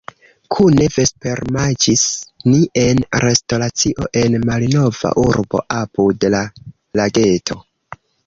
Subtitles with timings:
[0.53, 2.05] Kune vespermanĝis
[2.53, 6.43] ni en restoracio en malnova urbo apud la
[7.01, 7.61] lageto.